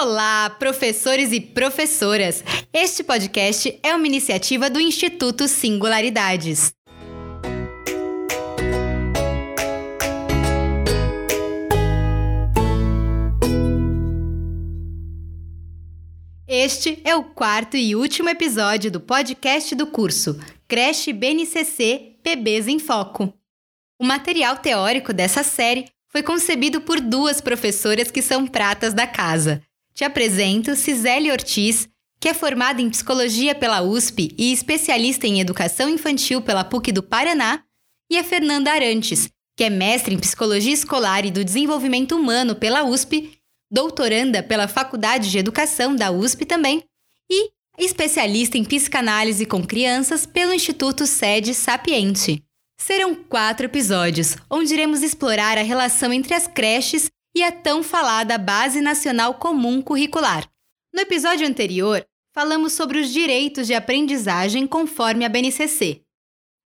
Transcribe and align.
Olá, 0.00 0.48
professores 0.48 1.32
e 1.32 1.40
professoras! 1.40 2.44
Este 2.72 3.02
podcast 3.02 3.80
é 3.82 3.92
uma 3.96 4.06
iniciativa 4.06 4.70
do 4.70 4.78
Instituto 4.78 5.48
Singularidades. 5.48 6.72
Este 16.46 17.00
é 17.02 17.16
o 17.16 17.24
quarto 17.24 17.76
e 17.76 17.96
último 17.96 18.28
episódio 18.28 18.92
do 18.92 19.00
podcast 19.00 19.74
do 19.74 19.88
curso 19.88 20.38
Creche 20.68 21.12
BNCC 21.12 22.18
PBs 22.22 22.68
em 22.68 22.78
Foco. 22.78 23.34
O 24.00 24.04
material 24.04 24.58
teórico 24.58 25.12
dessa 25.12 25.42
série 25.42 25.86
foi 26.08 26.22
concebido 26.22 26.82
por 26.82 27.00
duas 27.00 27.40
professoras 27.40 28.12
que 28.12 28.22
são 28.22 28.46
pratas 28.46 28.94
da 28.94 29.04
casa. 29.04 29.60
Te 29.98 30.04
apresento 30.04 30.76
Cisele 30.76 31.32
Ortiz, 31.32 31.88
que 32.20 32.28
é 32.28 32.32
formada 32.32 32.80
em 32.80 32.88
psicologia 32.88 33.52
pela 33.52 33.82
USP 33.82 34.32
e 34.38 34.52
especialista 34.52 35.26
em 35.26 35.40
educação 35.40 35.88
infantil 35.88 36.40
pela 36.40 36.62
PUC 36.62 36.92
do 36.92 37.02
Paraná, 37.02 37.64
e 38.08 38.16
a 38.16 38.22
Fernanda 38.22 38.70
Arantes, 38.70 39.28
que 39.56 39.64
é 39.64 39.68
mestre 39.68 40.14
em 40.14 40.18
psicologia 40.20 40.72
escolar 40.72 41.26
e 41.26 41.32
do 41.32 41.44
desenvolvimento 41.44 42.14
humano 42.14 42.54
pela 42.54 42.84
USP, 42.84 43.40
doutoranda 43.68 44.40
pela 44.40 44.68
Faculdade 44.68 45.32
de 45.32 45.36
Educação 45.36 45.96
da 45.96 46.12
USP 46.12 46.46
também, 46.46 46.84
e 47.28 47.50
especialista 47.76 48.56
em 48.56 48.64
psicanálise 48.64 49.44
com 49.46 49.66
crianças 49.66 50.24
pelo 50.24 50.54
Instituto 50.54 51.08
Sede 51.08 51.52
Sapiente. 51.54 52.40
Serão 52.80 53.16
quatro 53.16 53.66
episódios, 53.66 54.36
onde 54.48 54.72
iremos 54.74 55.02
explorar 55.02 55.58
a 55.58 55.62
relação 55.62 56.12
entre 56.12 56.34
as 56.34 56.46
creches 56.46 57.10
e 57.38 57.42
a 57.44 57.52
tão 57.52 57.84
falada 57.84 58.36
Base 58.36 58.80
Nacional 58.80 59.34
Comum 59.34 59.80
Curricular. 59.80 60.50
No 60.92 61.00
episódio 61.00 61.46
anterior, 61.46 62.04
falamos 62.34 62.72
sobre 62.72 62.98
os 62.98 63.12
direitos 63.12 63.68
de 63.68 63.74
aprendizagem 63.74 64.66
conforme 64.66 65.24
a 65.24 65.28
BNCC. 65.28 66.02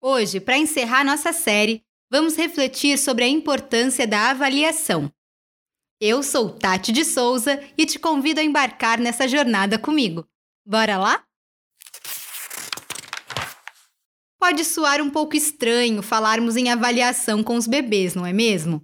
Hoje, 0.00 0.41
para 0.41 0.56
encerrar 0.56 1.05
nossa 1.05 1.34
série, 1.34 1.84
vamos 2.11 2.34
refletir 2.34 2.97
sobre 2.97 3.24
a 3.24 3.28
importância 3.28 4.06
da 4.06 4.30
avaliação. 4.30 5.12
Eu 6.00 6.22
sou 6.22 6.48
Tati 6.48 6.92
de 6.92 7.05
Souza 7.05 7.62
e 7.77 7.84
te 7.84 7.98
convido 7.98 8.41
a 8.41 8.42
embarcar 8.42 8.98
nessa 8.98 9.28
jornada 9.28 9.78
comigo. 9.78 10.27
Bora 10.67 10.96
lá? 10.96 11.22
Pode 14.41 14.64
soar 14.64 15.02
um 15.02 15.11
pouco 15.11 15.36
estranho 15.36 16.02
falarmos 16.02 16.56
em 16.56 16.70
avaliação 16.70 17.42
com 17.42 17.55
os 17.55 17.67
bebês, 17.67 18.14
não 18.14 18.24
é 18.24 18.33
mesmo? 18.33 18.83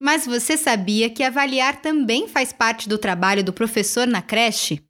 Mas 0.00 0.26
você 0.26 0.56
sabia 0.56 1.08
que 1.08 1.22
avaliar 1.22 1.80
também 1.80 2.28
faz 2.28 2.52
parte 2.52 2.88
do 2.88 2.98
trabalho 2.98 3.42
do 3.42 3.52
professor 3.52 4.06
na 4.06 4.20
creche? 4.20 4.82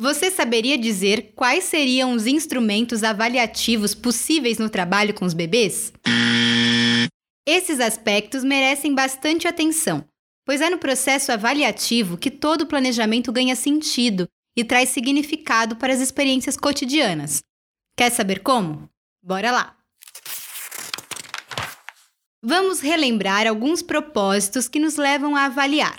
Você 0.00 0.30
saberia 0.30 0.78
dizer 0.78 1.32
quais 1.34 1.64
seriam 1.64 2.12
os 2.12 2.26
instrumentos 2.26 3.02
avaliativos 3.02 3.94
possíveis 3.94 4.58
no 4.58 4.70
trabalho 4.70 5.12
com 5.12 5.24
os 5.24 5.34
bebês? 5.34 5.92
Esses 7.46 7.80
aspectos 7.80 8.44
merecem 8.44 8.94
bastante 8.94 9.48
atenção, 9.48 10.04
pois 10.46 10.60
é 10.60 10.70
no 10.70 10.78
processo 10.78 11.32
avaliativo 11.32 12.16
que 12.16 12.30
todo 12.30 12.66
planejamento 12.66 13.32
ganha 13.32 13.56
sentido 13.56 14.28
e 14.56 14.64
traz 14.64 14.90
significado 14.90 15.76
para 15.76 15.92
as 15.92 16.00
experiências 16.00 16.56
cotidianas. 16.56 17.42
Quer 17.96 18.10
saber 18.10 18.40
como? 18.40 18.88
Bora 19.22 19.50
lá! 19.50 19.77
Vamos 22.42 22.78
relembrar 22.78 23.48
alguns 23.48 23.82
propósitos 23.82 24.68
que 24.68 24.78
nos 24.78 24.96
levam 24.96 25.34
a 25.34 25.46
avaliar. 25.46 25.96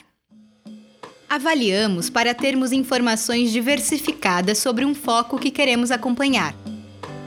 Avaliamos 1.29 2.09
para 2.09 2.33
termos 2.33 2.71
informações 2.71 3.51
diversificadas 3.51 4.57
sobre 4.57 4.85
um 4.85 4.95
foco 4.95 5.37
que 5.37 5.51
queremos 5.51 5.91
acompanhar, 5.91 6.55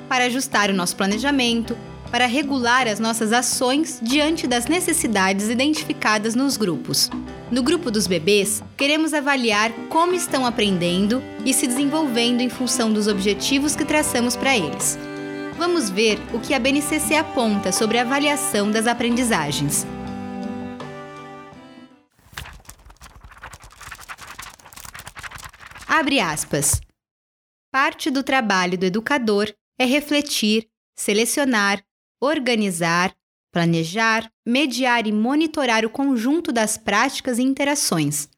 para 0.09 0.25
ajustar 0.25 0.71
o 0.71 0.75
nosso 0.75 0.97
planejamento, 0.97 1.77
para 2.11 2.25
regular 2.25 2.89
as 2.89 2.99
nossas 2.99 3.35
ações 3.35 4.01
diante 4.03 4.47
das 4.47 4.65
necessidades 4.65 5.51
identificadas 5.51 6.35
nos 6.35 6.57
grupos. 6.57 7.11
No 7.51 7.63
grupo 7.63 7.91
dos 7.91 8.07
bebês, 8.07 8.63
queremos 8.79 9.13
avaliar 9.13 9.73
como 9.91 10.15
estão 10.15 10.47
aprendendo 10.47 11.23
e 11.45 11.53
se 11.53 11.67
desenvolvendo 11.67 12.41
em 12.41 12.49
função 12.49 12.91
dos 12.91 13.09
objetivos 13.09 13.77
que 13.77 13.85
traçamos 13.85 14.37
para 14.37 14.57
eles. 14.57 14.99
Vamos 15.65 15.89
ver 15.89 16.19
o 16.35 16.41
que 16.41 16.55
a 16.55 16.59
BNCC 16.59 17.15
aponta 17.15 17.71
sobre 17.71 17.97
a 17.97 18.03
avaliação 18.03 18.69
das 18.69 18.89
aprendizagens. 18.89 19.87
Abre 25.87 26.19
aspas. 26.19 26.81
Parte 27.73 28.11
do 28.11 28.25
trabalho 28.25 28.77
do 28.77 28.85
educador 28.85 29.55
é 29.79 29.85
refletir, 29.85 30.67
selecionar, 30.99 31.81
organizar, 32.21 33.15
planejar, 33.53 34.29
mediar 34.45 35.07
e 35.07 35.13
monitorar 35.13 35.85
o 35.85 35.91
conjunto 35.91 36.51
das 36.51 36.77
práticas 36.77 37.39
e 37.39 37.43
interações, 37.43 38.29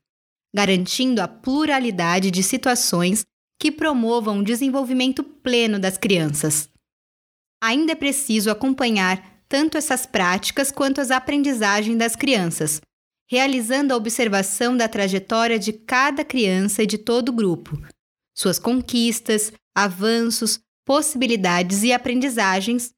garantindo 0.54 1.22
a 1.22 1.26
pluralidade 1.26 2.30
de 2.30 2.42
situações 2.42 3.24
que 3.58 3.72
promovam 3.72 4.40
o 4.40 4.44
desenvolvimento 4.44 5.24
pleno 5.24 5.78
das 5.78 5.96
crianças. 5.96 6.73
Ainda 7.64 7.92
é 7.92 7.94
preciso 7.94 8.50
acompanhar 8.50 9.42
tanto 9.48 9.78
essas 9.78 10.04
práticas 10.04 10.70
quanto 10.70 11.00
as 11.00 11.10
aprendizagens 11.10 11.96
das 11.96 12.14
crianças, 12.14 12.78
realizando 13.26 13.94
a 13.94 13.96
observação 13.96 14.76
da 14.76 14.86
trajetória 14.86 15.58
de 15.58 15.72
cada 15.72 16.22
criança 16.22 16.82
e 16.82 16.86
de 16.86 16.98
todo 16.98 17.30
o 17.30 17.32
grupo, 17.32 17.70
suas 18.36 18.58
conquistas, 18.58 19.50
avanços, 19.74 20.60
possibilidades 20.84 21.82
e 21.82 21.90
aprendizagens 21.90 22.92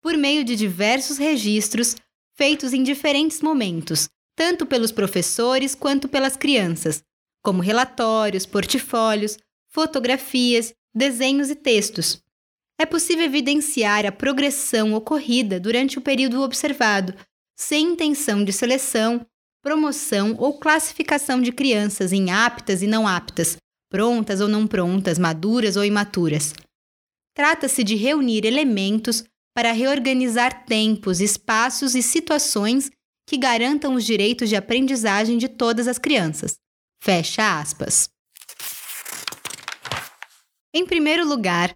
por 0.00 0.16
meio 0.16 0.44
de 0.44 0.56
diversos 0.56 1.18
registros 1.18 1.94
feitos 2.34 2.72
em 2.72 2.82
diferentes 2.82 3.42
momentos, 3.42 4.08
tanto 4.34 4.64
pelos 4.64 4.92
professores 4.92 5.74
quanto 5.74 6.08
pelas 6.08 6.38
crianças, 6.38 7.02
como 7.42 7.60
relatórios, 7.60 8.46
portfólios, 8.46 9.36
fotografias, 9.68 10.72
desenhos 10.94 11.50
e 11.50 11.54
textos. 11.54 12.24
É 12.78 12.84
possível 12.84 13.24
evidenciar 13.24 14.04
a 14.04 14.12
progressão 14.12 14.92
ocorrida 14.94 15.58
durante 15.58 15.98
o 15.98 16.02
período 16.02 16.42
observado, 16.42 17.14
sem 17.58 17.92
intenção 17.92 18.44
de 18.44 18.52
seleção, 18.52 19.24
promoção 19.62 20.36
ou 20.38 20.58
classificação 20.58 21.40
de 21.40 21.52
crianças 21.52 22.12
em 22.12 22.30
aptas 22.30 22.82
e 22.82 22.86
não 22.86 23.08
aptas, 23.08 23.56
prontas 23.90 24.40
ou 24.40 24.48
não 24.48 24.66
prontas, 24.66 25.18
maduras 25.18 25.76
ou 25.76 25.84
imaturas. 25.84 26.52
Trata-se 27.34 27.82
de 27.82 27.96
reunir 27.96 28.44
elementos 28.44 29.24
para 29.54 29.72
reorganizar 29.72 30.66
tempos, 30.66 31.20
espaços 31.20 31.94
e 31.94 32.02
situações 32.02 32.90
que 33.26 33.38
garantam 33.38 33.94
os 33.94 34.04
direitos 34.04 34.48
de 34.48 34.56
aprendizagem 34.56 35.38
de 35.38 35.48
todas 35.48 35.88
as 35.88 35.98
crianças. 35.98 36.58
Fecha 37.02 37.58
aspas. 37.58 38.08
Em 40.74 40.86
primeiro 40.86 41.26
lugar, 41.26 41.74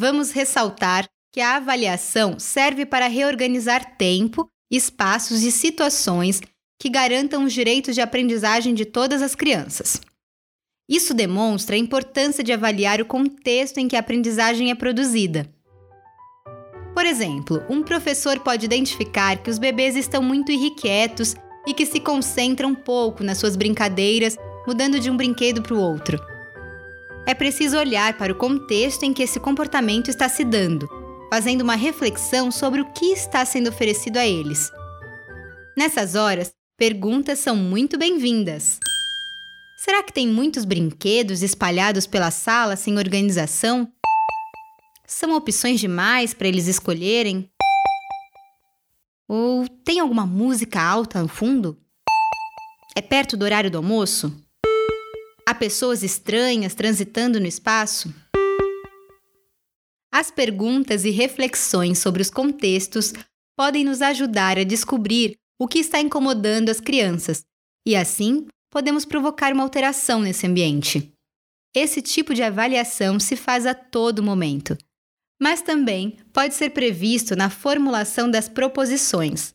vamos 0.00 0.30
ressaltar 0.30 1.06
que 1.32 1.40
a 1.40 1.56
avaliação 1.56 2.38
serve 2.38 2.86
para 2.86 3.06
reorganizar 3.06 3.96
tempo, 3.96 4.48
espaços 4.70 5.42
e 5.42 5.52
situações 5.52 6.40
que 6.80 6.88
garantam 6.88 7.44
os 7.44 7.52
direitos 7.52 7.94
de 7.94 8.00
aprendizagem 8.00 8.72
de 8.72 8.84
todas 8.84 9.20
as 9.20 9.34
crianças. 9.34 10.00
Isso 10.88 11.12
demonstra 11.12 11.76
a 11.76 11.78
importância 11.78 12.42
de 12.42 12.52
avaliar 12.52 13.00
o 13.00 13.04
contexto 13.04 13.78
em 13.78 13.86
que 13.86 13.96
a 13.96 14.00
aprendizagem 14.00 14.70
é 14.70 14.74
produzida 14.74 15.48
por 16.94 17.06
exemplo, 17.06 17.62
um 17.68 17.82
professor 17.82 18.38
pode 18.40 18.66
identificar 18.66 19.38
que 19.38 19.48
os 19.48 19.58
bebês 19.58 19.96
estão 19.96 20.22
muito 20.22 20.50
irrequietos 20.50 21.34
e 21.66 21.72
que 21.72 21.86
se 21.86 22.00
concentram 22.00 22.74
pouco 22.74 23.22
nas 23.22 23.38
suas 23.38 23.56
brincadeiras, 23.56 24.36
mudando 24.66 24.98
de 24.98 25.10
um 25.10 25.16
brinquedo 25.16 25.62
para 25.62 25.74
o 25.74 25.80
outro. 25.80 26.18
É 27.30 27.34
preciso 27.34 27.78
olhar 27.78 28.18
para 28.18 28.32
o 28.32 28.34
contexto 28.34 29.04
em 29.04 29.14
que 29.14 29.22
esse 29.22 29.38
comportamento 29.38 30.08
está 30.08 30.28
se 30.28 30.44
dando, 30.44 30.88
fazendo 31.30 31.60
uma 31.60 31.76
reflexão 31.76 32.50
sobre 32.50 32.80
o 32.80 32.92
que 32.92 33.12
está 33.12 33.44
sendo 33.44 33.68
oferecido 33.68 34.16
a 34.16 34.26
eles. 34.26 34.68
Nessas 35.78 36.16
horas, 36.16 36.52
perguntas 36.76 37.38
são 37.38 37.54
muito 37.54 37.96
bem-vindas. 37.96 38.80
Será 39.78 40.02
que 40.02 40.12
tem 40.12 40.26
muitos 40.26 40.64
brinquedos 40.64 41.40
espalhados 41.40 42.04
pela 42.04 42.32
sala 42.32 42.74
sem 42.74 42.98
organização? 42.98 43.88
São 45.06 45.36
opções 45.36 45.78
demais 45.78 46.34
para 46.34 46.48
eles 46.48 46.66
escolherem? 46.66 47.48
Ou 49.28 49.68
tem 49.68 50.00
alguma 50.00 50.26
música 50.26 50.82
alta 50.82 51.22
no 51.22 51.28
fundo? 51.28 51.78
É 52.96 53.00
perto 53.00 53.36
do 53.36 53.44
horário 53.44 53.70
do 53.70 53.76
almoço? 53.78 54.36
Há 55.50 55.54
pessoas 55.54 56.04
estranhas 56.04 56.76
transitando 56.76 57.40
no 57.40 57.46
espaço? 57.48 58.14
As 60.14 60.30
perguntas 60.30 61.04
e 61.04 61.10
reflexões 61.10 61.98
sobre 61.98 62.22
os 62.22 62.30
contextos 62.30 63.12
podem 63.58 63.84
nos 63.84 64.00
ajudar 64.00 64.58
a 64.58 64.62
descobrir 64.62 65.34
o 65.60 65.66
que 65.66 65.80
está 65.80 66.00
incomodando 66.00 66.68
as 66.68 66.78
crianças 66.78 67.42
e, 67.84 67.96
assim, 67.96 68.46
podemos 68.70 69.04
provocar 69.04 69.52
uma 69.52 69.64
alteração 69.64 70.20
nesse 70.20 70.46
ambiente. 70.46 71.12
Esse 71.74 72.00
tipo 72.00 72.32
de 72.32 72.44
avaliação 72.44 73.18
se 73.18 73.34
faz 73.34 73.66
a 73.66 73.74
todo 73.74 74.22
momento, 74.22 74.78
mas 75.42 75.62
também 75.62 76.16
pode 76.32 76.54
ser 76.54 76.70
previsto 76.70 77.34
na 77.34 77.50
formulação 77.50 78.30
das 78.30 78.48
proposições. 78.48 79.52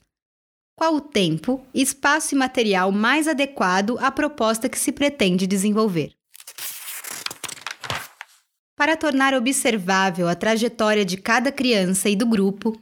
Qual 0.77 0.95
o 0.95 1.01
tempo, 1.01 1.65
espaço 1.73 2.35
e 2.35 2.37
material 2.37 2.91
mais 2.91 3.29
adequado 3.29 3.97
à 3.99 4.11
proposta 4.11 4.67
que 4.67 4.77
se 4.77 4.91
pretende 4.91 5.47
desenvolver? 5.47 6.11
Para 8.75 8.97
tornar 8.97 9.33
observável 9.33 10.27
a 10.27 10.35
trajetória 10.35 11.05
de 11.05 11.15
cada 11.15 11.49
criança 11.49 12.09
e 12.09 12.15
do 12.15 12.25
grupo, 12.25 12.77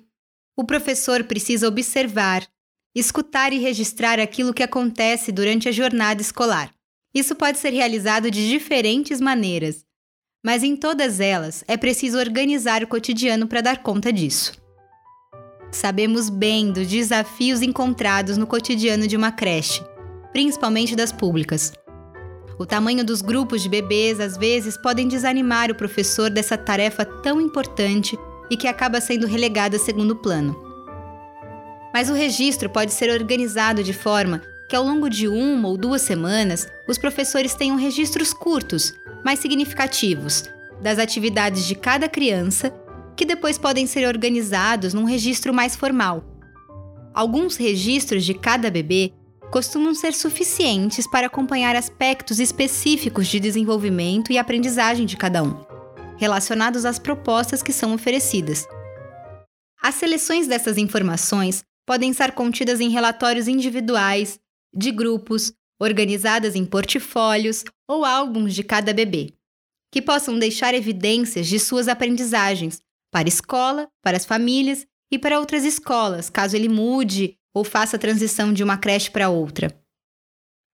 o 0.57 0.63
professor 0.63 1.23
precisa 1.25 1.67
observar, 1.67 2.47
escutar 2.95 3.53
e 3.53 3.59
registrar 3.59 4.19
aquilo 4.19 4.55
que 4.55 4.63
acontece 4.63 5.31
durante 5.31 5.69
a 5.69 5.71
jornada 5.71 6.19
escolar. 6.19 6.73
Isso 7.13 7.35
pode 7.35 7.59
ser 7.59 7.73
realizado 7.73 8.31
de 8.31 8.49
diferentes 8.49 9.21
maneiras, 9.21 9.85
mas 10.43 10.63
em 10.63 10.75
todas 10.75 11.19
elas 11.19 11.63
é 11.67 11.77
preciso 11.77 12.17
organizar 12.17 12.83
o 12.83 12.87
cotidiano 12.87 13.45
para 13.45 13.61
dar 13.61 13.83
conta 13.83 14.11
disso. 14.11 14.62
Sabemos 15.73 16.29
bem 16.29 16.71
dos 16.71 16.87
desafios 16.87 17.63
encontrados 17.63 18.37
no 18.37 18.45
cotidiano 18.45 19.07
de 19.07 19.17
uma 19.17 19.31
creche, 19.31 19.83
principalmente 20.31 20.95
das 20.95 21.11
públicas. 21.11 21.73
O 22.59 22.65
tamanho 22.65 23.03
dos 23.03 23.23
grupos 23.23 23.63
de 23.63 23.69
bebês 23.69 24.19
às 24.19 24.37
vezes 24.37 24.77
podem 24.77 25.07
desanimar 25.07 25.71
o 25.71 25.75
professor 25.75 26.29
dessa 26.29 26.55
tarefa 26.55 27.03
tão 27.03 27.41
importante 27.41 28.15
e 28.51 28.55
que 28.55 28.67
acaba 28.67 29.01
sendo 29.01 29.25
relegada 29.25 29.77
a 29.77 29.79
segundo 29.79 30.15
plano. 30.15 30.55
Mas 31.91 32.07
o 32.07 32.13
registro 32.13 32.69
pode 32.69 32.93
ser 32.93 33.09
organizado 33.09 33.83
de 33.83 33.93
forma 33.93 34.43
que, 34.69 34.75
ao 34.75 34.83
longo 34.83 35.09
de 35.09 35.27
uma 35.27 35.67
ou 35.67 35.75
duas 35.75 36.03
semanas, 36.03 36.67
os 36.87 36.99
professores 36.99 37.55
tenham 37.55 37.77
registros 37.77 38.31
curtos, 38.31 38.93
mais 39.25 39.39
significativos, 39.39 40.43
das 40.83 40.99
atividades 40.99 41.65
de 41.65 41.73
cada 41.73 42.07
criança, 42.07 42.71
que 43.15 43.25
depois 43.25 43.57
podem 43.57 43.85
ser 43.85 44.07
organizados 44.07 44.93
num 44.93 45.03
registro 45.03 45.53
mais 45.53 45.75
formal. 45.75 46.23
Alguns 47.13 47.55
registros 47.55 48.25
de 48.25 48.33
cada 48.33 48.71
bebê 48.71 49.13
costumam 49.51 49.93
ser 49.93 50.13
suficientes 50.13 51.05
para 51.07 51.27
acompanhar 51.27 51.75
aspectos 51.75 52.39
específicos 52.39 53.27
de 53.27 53.39
desenvolvimento 53.39 54.31
e 54.31 54.37
aprendizagem 54.37 55.05
de 55.05 55.15
cada 55.15 55.43
um, 55.43 55.63
relacionados 56.17 56.85
às 56.85 56.97
propostas 56.97 57.61
que 57.61 57.71
são 57.71 57.93
oferecidas. 57.93 58.67
As 59.79 59.95
seleções 59.95 60.47
dessas 60.47 60.77
informações 60.77 61.63
podem 61.85 62.09
estar 62.09 62.31
contidas 62.31 62.79
em 62.79 62.89
relatórios 62.89 63.47
individuais, 63.47 64.39
de 64.73 64.91
grupos, 64.91 65.53
organizadas 65.79 66.55
em 66.55 66.65
portfólios 66.65 67.63
ou 67.87 68.05
álbuns 68.05 68.55
de 68.55 68.63
cada 68.63 68.93
bebê, 68.93 69.33
que 69.91 70.01
possam 70.01 70.39
deixar 70.39 70.73
evidências 70.73 71.45
de 71.45 71.59
suas 71.59 71.87
aprendizagens 71.87 72.79
para 73.13 73.27
a 73.27 73.29
escola, 73.29 73.87
para 74.01 74.17
as 74.17 74.25
famílias 74.25 74.87
e 75.11 75.19
para 75.19 75.39
outras 75.39 75.63
escolas, 75.63 76.31
caso 76.31 76.55
ele 76.55 76.67
mude 76.67 77.37
ou 77.53 77.63
faça 77.63 77.95
a 77.95 77.99
transição 77.99 78.51
de 78.51 78.63
uma 78.63 78.75
creche 78.75 79.11
para 79.11 79.29
outra. 79.29 79.71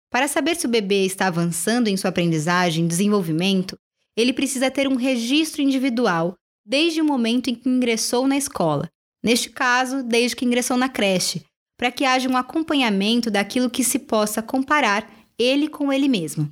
Para 0.09 0.29
saber 0.29 0.55
se 0.55 0.65
o 0.65 0.69
bebê 0.69 1.05
está 1.05 1.27
avançando 1.27 1.89
em 1.89 1.97
sua 1.97 2.09
aprendizagem 2.09 2.85
e 2.85 2.87
desenvolvimento, 2.87 3.77
ele 4.15 4.31
precisa 4.31 4.71
ter 4.71 4.87
um 4.87 4.95
registro 4.95 5.61
individual 5.61 6.35
desde 6.65 7.01
o 7.01 7.05
momento 7.05 7.49
em 7.49 7.55
que 7.55 7.67
ingressou 7.67 8.25
na 8.25 8.37
escola, 8.37 8.89
neste 9.21 9.49
caso, 9.49 10.01
desde 10.01 10.35
que 10.35 10.45
ingressou 10.45 10.77
na 10.77 10.87
creche, 10.87 11.43
para 11.77 11.91
que 11.91 12.05
haja 12.05 12.29
um 12.29 12.37
acompanhamento 12.37 13.29
daquilo 13.29 13.69
que 13.69 13.83
se 13.83 13.99
possa 13.99 14.41
comparar 14.41 15.11
ele 15.37 15.67
com 15.67 15.91
ele 15.91 16.07
mesmo. 16.07 16.49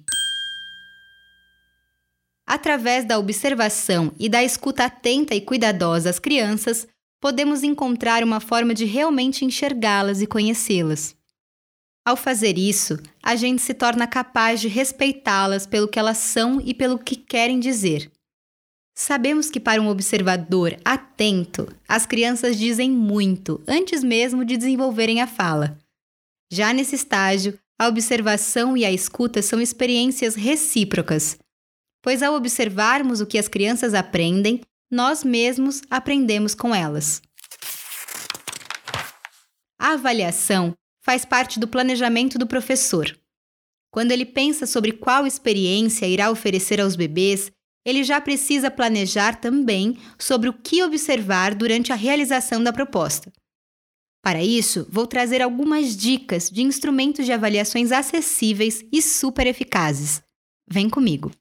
Através 2.47 3.03
da 3.03 3.19
observação 3.19 4.13
e 4.17 4.29
da 4.29 4.41
escuta 4.41 4.85
atenta 4.85 5.35
e 5.35 5.41
cuidadosa 5.41 6.09
às 6.09 6.17
crianças, 6.17 6.87
podemos 7.19 7.61
encontrar 7.61 8.23
uma 8.23 8.39
forma 8.39 8.73
de 8.73 8.85
realmente 8.85 9.43
enxergá-las 9.43 10.21
e 10.21 10.27
conhecê-las. 10.27 11.13
Ao 12.05 12.15
fazer 12.15 12.57
isso, 12.57 12.97
a 13.21 13.35
gente 13.35 13.61
se 13.61 13.73
torna 13.73 14.07
capaz 14.07 14.61
de 14.61 14.69
respeitá-las 14.69 15.67
pelo 15.67 15.89
que 15.89 15.99
elas 15.99 16.19
são 16.19 16.61
e 16.61 16.73
pelo 16.73 16.97
que 16.97 17.17
querem 17.17 17.59
dizer. 17.59 18.09
Sabemos 18.95 19.49
que, 19.49 19.59
para 19.59 19.81
um 19.81 19.89
observador 19.89 20.77
atento, 20.85 21.67
as 21.85 22.05
crianças 22.05 22.57
dizem 22.57 22.89
muito 22.89 23.61
antes 23.67 24.01
mesmo 24.03 24.45
de 24.45 24.55
desenvolverem 24.55 25.21
a 25.21 25.27
fala. 25.27 25.77
Já 26.49 26.71
nesse 26.71 26.95
estágio, 26.95 27.59
a 27.77 27.87
observação 27.87 28.77
e 28.77 28.85
a 28.85 28.91
escuta 28.91 29.41
são 29.41 29.59
experiências 29.59 30.33
recíprocas, 30.33 31.37
pois 32.07 32.23
ao 32.23 32.35
observarmos 32.35 33.19
o 33.19 33.25
que 33.25 33.37
as 33.37 33.49
crianças 33.49 33.93
aprendem, 33.93 34.61
nós 34.89 35.25
mesmos 35.25 35.81
aprendemos 35.89 36.55
com 36.55 36.73
elas. 36.73 37.21
A 39.77 39.91
avaliação 39.91 40.73
faz 41.03 41.25
parte 41.25 41.59
do 41.59 41.67
planejamento 41.67 42.39
do 42.39 42.47
professor. 42.47 43.13
Quando 43.91 44.13
ele 44.13 44.25
pensa 44.25 44.65
sobre 44.65 44.93
qual 44.93 45.27
experiência 45.27 46.05
irá 46.05 46.31
oferecer 46.31 46.79
aos 46.79 46.95
bebês, 46.95 47.51
ele 47.85 48.05
já 48.05 48.21
precisa 48.21 48.71
planejar 48.71 49.41
também 49.41 49.97
sobre 50.17 50.47
o 50.47 50.53
que 50.53 50.81
observar 50.83 51.53
durante 51.53 51.91
a 51.91 51.95
realização 51.95 52.63
da 52.63 52.71
proposta. 52.71 53.33
Para 54.23 54.41
isso, 54.41 54.87
vou 54.89 55.07
trazer 55.07 55.41
algumas 55.41 55.93
dicas 55.93 56.49
de 56.49 56.61
instrumentos 56.61 57.25
de 57.25 57.33
avaliações 57.33 57.91
acessíveis 57.91 58.81
e 58.93 59.01
super 59.01 59.45
eficazes. 59.45 60.21
Vem 60.71 60.89
comigo! 60.89 61.33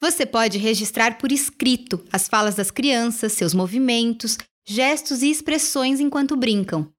Você 0.00 0.26
pode 0.26 0.58
registrar 0.58 1.16
por 1.18 1.32
escrito 1.32 2.04
as 2.12 2.28
falas 2.28 2.54
das 2.54 2.70
crianças, 2.70 3.32
seus 3.32 3.54
movimentos, 3.54 4.36
gestos 4.66 5.22
e 5.22 5.30
expressões 5.30 6.00
enquanto 6.00 6.36
brincam. 6.36 6.92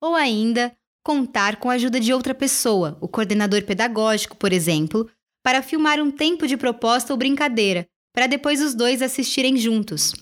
Ou 0.00 0.14
ainda, 0.14 0.74
contar 1.04 1.56
com 1.56 1.68
a 1.68 1.74
ajuda 1.74 2.00
de 2.00 2.12
outra 2.12 2.34
pessoa, 2.34 2.96
o 3.00 3.08
coordenador 3.08 3.62
pedagógico, 3.64 4.36
por 4.36 4.52
exemplo, 4.52 5.10
para 5.42 5.62
filmar 5.62 6.00
um 6.00 6.10
tempo 6.10 6.46
de 6.46 6.56
proposta 6.56 7.12
ou 7.12 7.18
brincadeira, 7.18 7.86
para 8.14 8.26
depois 8.26 8.62
os 8.62 8.74
dois 8.74 9.02
assistirem 9.02 9.56
juntos. 9.56 10.14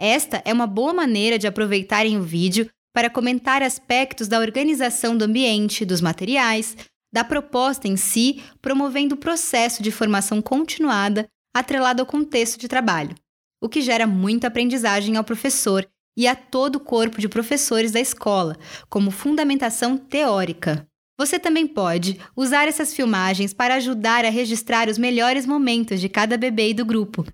Esta 0.00 0.42
é 0.44 0.52
uma 0.52 0.66
boa 0.66 0.92
maneira 0.92 1.38
de 1.38 1.46
aproveitarem 1.46 2.18
o 2.18 2.22
vídeo 2.22 2.68
para 2.92 3.08
comentar 3.08 3.62
aspectos 3.62 4.26
da 4.26 4.40
organização 4.40 5.16
do 5.16 5.24
ambiente, 5.24 5.84
dos 5.84 6.00
materiais, 6.00 6.76
da 7.12 7.22
proposta 7.22 7.86
em 7.86 7.96
si, 7.96 8.42
promovendo 8.60 9.14
o 9.14 9.18
processo 9.18 9.82
de 9.82 9.90
formação 9.90 10.42
continuada 10.42 11.28
atrelado 11.54 12.00
ao 12.00 12.06
contexto 12.06 12.58
de 12.58 12.68
trabalho, 12.68 13.14
o 13.60 13.68
que 13.68 13.80
gera 13.80 14.06
muita 14.06 14.48
aprendizagem 14.48 15.16
ao 15.16 15.24
professor 15.24 15.88
e 16.16 16.26
a 16.26 16.34
todo 16.34 16.76
o 16.76 16.80
corpo 16.80 17.20
de 17.20 17.28
professores 17.28 17.92
da 17.92 18.00
escola, 18.00 18.56
como 18.88 19.10
fundamentação 19.10 19.96
teórica. 19.96 20.86
Você 21.18 21.38
também 21.38 21.66
pode 21.66 22.18
usar 22.36 22.66
essas 22.66 22.94
filmagens 22.94 23.52
para 23.54 23.76
ajudar 23.76 24.24
a 24.24 24.30
registrar 24.30 24.88
os 24.88 24.98
melhores 24.98 25.46
momentos 25.46 26.00
de 26.00 26.08
cada 26.08 26.36
bebê 26.36 26.70
e 26.70 26.74
do 26.74 26.84
grupo. 26.84 27.24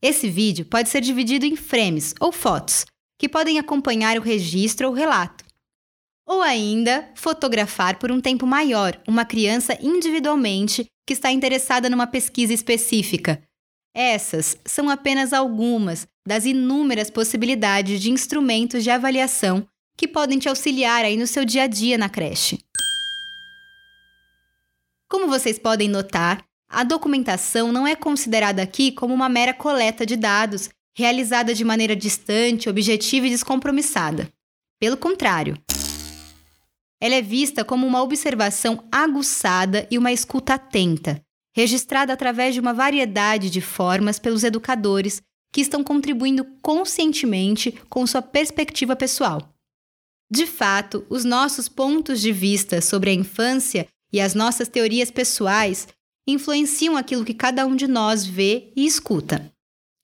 Esse 0.00 0.28
vídeo 0.28 0.64
pode 0.64 0.88
ser 0.88 1.00
dividido 1.00 1.44
em 1.44 1.56
frames 1.56 2.14
ou 2.20 2.32
fotos, 2.32 2.84
que 3.18 3.28
podem 3.28 3.58
acompanhar 3.58 4.16
o 4.16 4.22
registro 4.22 4.88
ou 4.88 4.94
relato. 4.94 5.44
Ou 6.26 6.42
ainda, 6.42 7.10
fotografar 7.14 7.98
por 7.98 8.12
um 8.12 8.20
tempo 8.20 8.46
maior 8.46 9.00
uma 9.08 9.24
criança 9.24 9.76
individualmente 9.80 10.86
que 11.08 11.14
está 11.14 11.32
interessada 11.32 11.88
numa 11.88 12.06
pesquisa 12.06 12.52
específica. 12.52 13.42
Essas 13.94 14.58
são 14.66 14.90
apenas 14.90 15.32
algumas 15.32 16.06
das 16.26 16.44
inúmeras 16.44 17.08
possibilidades 17.10 18.02
de 18.02 18.10
instrumentos 18.10 18.84
de 18.84 18.90
avaliação 18.90 19.66
que 19.96 20.06
podem 20.06 20.38
te 20.38 20.50
auxiliar 20.50 21.06
aí 21.06 21.16
no 21.16 21.26
seu 21.26 21.46
dia 21.46 21.62
a 21.62 21.66
dia 21.66 21.96
na 21.96 22.10
creche. 22.10 22.58
Como 25.08 25.28
vocês 25.28 25.58
podem 25.58 25.88
notar, 25.88 26.44
a 26.68 26.84
documentação 26.84 27.72
não 27.72 27.86
é 27.86 27.96
considerada 27.96 28.60
aqui 28.60 28.92
como 28.92 29.14
uma 29.14 29.30
mera 29.30 29.54
coleta 29.54 30.04
de 30.04 30.14
dados 30.14 30.68
realizada 30.94 31.54
de 31.54 31.64
maneira 31.64 31.96
distante, 31.96 32.68
objetiva 32.68 33.26
e 33.26 33.30
descompromissada. 33.30 34.30
Pelo 34.78 34.98
contrário, 34.98 35.56
ela 37.00 37.14
é 37.14 37.22
vista 37.22 37.64
como 37.64 37.86
uma 37.86 38.02
observação 38.02 38.84
aguçada 38.90 39.86
e 39.90 39.96
uma 39.96 40.12
escuta 40.12 40.54
atenta, 40.54 41.22
registrada 41.54 42.12
através 42.12 42.54
de 42.54 42.60
uma 42.60 42.74
variedade 42.74 43.50
de 43.50 43.60
formas 43.60 44.18
pelos 44.18 44.42
educadores 44.44 45.22
que 45.52 45.60
estão 45.60 45.82
contribuindo 45.82 46.44
conscientemente 46.60 47.72
com 47.88 48.06
sua 48.06 48.20
perspectiva 48.20 48.96
pessoal. 48.96 49.54
De 50.30 50.46
fato, 50.46 51.06
os 51.08 51.24
nossos 51.24 51.68
pontos 51.68 52.20
de 52.20 52.32
vista 52.32 52.80
sobre 52.82 53.10
a 53.10 53.14
infância 53.14 53.86
e 54.12 54.20
as 54.20 54.34
nossas 54.34 54.68
teorias 54.68 55.10
pessoais 55.10 55.88
influenciam 56.26 56.96
aquilo 56.96 57.24
que 57.24 57.32
cada 57.32 57.66
um 57.66 57.74
de 57.74 57.86
nós 57.86 58.26
vê 58.26 58.70
e 58.76 58.84
escuta. 58.84 59.50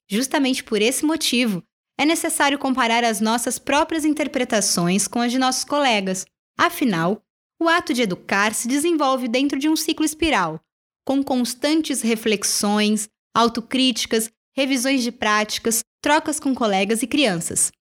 Justamente 0.09 0.63
por 0.63 0.81
esse 0.81 1.05
motivo, 1.05 1.61
é 1.97 2.05
necessário 2.05 2.57
comparar 2.57 3.03
as 3.03 3.21
nossas 3.21 3.59
próprias 3.59 4.03
interpretações 4.03 5.07
com 5.07 5.19
as 5.19 5.31
de 5.31 5.37
nossos 5.37 5.63
colegas 5.63 6.25
Afinal, 6.57 7.21
o 7.59 7.67
ato 7.67 7.93
de 7.93 8.01
educar 8.01 8.53
se 8.53 8.67
desenvolve 8.67 9.27
dentro 9.27 9.59
de 9.59 9.69
um 9.69 9.75
ciclo 9.75 10.05
espiral, 10.05 10.59
com 11.05 11.23
constantes 11.23 12.01
reflexões, 12.01 13.09
autocríticas, 13.33 14.29
revisões 14.55 15.03
de 15.03 15.11
práticas, 15.11 15.83
trocas 16.01 16.39
com 16.39 16.55
colegas 16.55 17.03
e 17.03 17.07
crianças. 17.07 17.71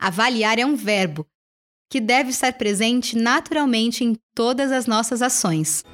Avaliar 0.00 0.58
é 0.58 0.64
um 0.64 0.74
verbo 0.74 1.26
que 1.90 2.00
deve 2.00 2.30
estar 2.30 2.52
presente 2.54 3.16
naturalmente 3.16 4.02
em 4.02 4.16
todas 4.34 4.72
as 4.72 4.86
nossas 4.86 5.22
ações. 5.22 5.84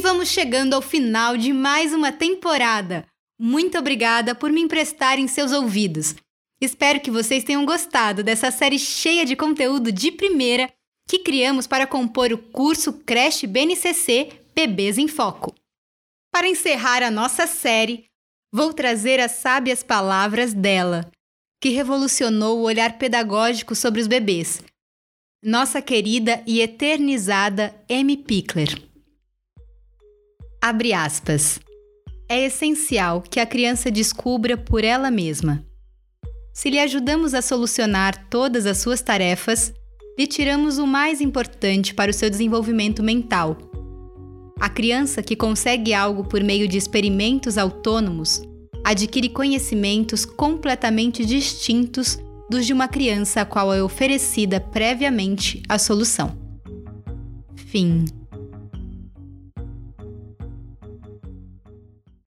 Vamos 0.00 0.28
chegando 0.28 0.74
ao 0.74 0.82
final 0.82 1.36
de 1.36 1.52
mais 1.52 1.92
uma 1.92 2.10
temporada. 2.10 3.06
Muito 3.38 3.78
obrigada 3.78 4.34
por 4.34 4.50
me 4.50 4.60
emprestarem 4.60 5.28
seus 5.28 5.52
ouvidos. 5.52 6.14
Espero 6.60 7.00
que 7.00 7.10
vocês 7.10 7.44
tenham 7.44 7.64
gostado 7.64 8.24
dessa 8.24 8.50
série 8.50 8.78
cheia 8.78 9.24
de 9.24 9.36
conteúdo 9.36 9.92
de 9.92 10.10
primeira 10.10 10.70
que 11.08 11.20
criamos 11.20 11.66
para 11.66 11.86
compor 11.86 12.32
o 12.32 12.38
curso 12.38 12.92
Creche 12.92 13.46
BNCC 13.46 14.28
Bebês 14.54 14.98
em 14.98 15.08
Foco. 15.08 15.54
Para 16.32 16.48
encerrar 16.48 17.02
a 17.02 17.10
nossa 17.10 17.46
série, 17.46 18.04
vou 18.52 18.72
trazer 18.72 19.20
as 19.20 19.32
sábias 19.32 19.82
palavras 19.82 20.52
dela, 20.52 21.10
que 21.60 21.70
revolucionou 21.70 22.58
o 22.58 22.62
olhar 22.62 22.96
pedagógico 22.98 23.74
sobre 23.74 24.00
os 24.00 24.06
bebês, 24.06 24.62
nossa 25.42 25.82
querida 25.82 26.42
e 26.46 26.60
eternizada 26.60 27.74
Amy 27.90 28.16
Pickler. 28.16 28.89
Abre 30.62 30.92
aspas. 30.92 31.58
É 32.28 32.44
essencial 32.44 33.22
que 33.22 33.40
a 33.40 33.46
criança 33.46 33.90
descubra 33.90 34.58
por 34.58 34.84
ela 34.84 35.10
mesma. 35.10 35.64
Se 36.52 36.68
lhe 36.68 36.78
ajudamos 36.78 37.32
a 37.32 37.40
solucionar 37.40 38.28
todas 38.28 38.66
as 38.66 38.76
suas 38.76 39.00
tarefas, 39.00 39.72
lhe 40.18 40.26
tiramos 40.26 40.76
o 40.76 40.86
mais 40.86 41.22
importante 41.22 41.94
para 41.94 42.10
o 42.10 42.14
seu 42.14 42.28
desenvolvimento 42.28 43.02
mental. 43.02 43.56
A 44.60 44.68
criança 44.68 45.22
que 45.22 45.34
consegue 45.34 45.94
algo 45.94 46.24
por 46.24 46.42
meio 46.42 46.68
de 46.68 46.76
experimentos 46.76 47.56
autônomos 47.56 48.42
adquire 48.84 49.30
conhecimentos 49.30 50.26
completamente 50.26 51.24
distintos 51.24 52.18
dos 52.50 52.66
de 52.66 52.74
uma 52.74 52.86
criança 52.86 53.40
a 53.40 53.44
qual 53.46 53.72
é 53.72 53.82
oferecida 53.82 54.60
previamente 54.60 55.62
a 55.68 55.78
solução. 55.78 56.36
Fim. 57.56 58.04